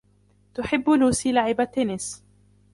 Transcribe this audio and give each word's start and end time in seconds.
تحب 0.53 0.89
لوسي 0.89 1.31
لعب 1.31 1.61
التنس. 1.61 2.23